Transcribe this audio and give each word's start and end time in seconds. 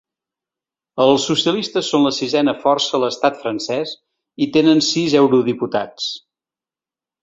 Els 1.03 1.25
socialistes 1.31 1.91
són 1.93 2.07
la 2.07 2.13
sisena 2.21 2.57
força 2.65 2.97
a 2.99 3.03
l’estat 3.05 3.39
francès 3.45 3.95
i 4.47 4.51
tenen 4.59 4.85
sis 4.91 5.19
eurodiputats. 5.25 6.13